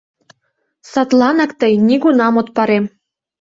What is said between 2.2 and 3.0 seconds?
от парем.